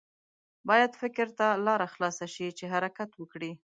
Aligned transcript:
باید 0.67 0.91
فکر 1.01 1.27
ته 1.37 1.47
لاره 1.65 1.87
خلاصه 1.93 2.25
شي 2.33 2.47
چې 2.57 2.65
حرکت 2.73 3.09
وکړي. 3.15 3.51